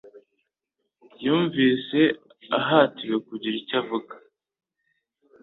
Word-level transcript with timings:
yumvise 1.25 1.99
ahatiwe 2.59 3.15
kugira 3.27 3.55
icyo 3.61 3.75
avuga. 3.81 4.13